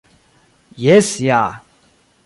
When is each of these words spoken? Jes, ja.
Jes, 0.85 1.13
ja. 1.27 1.43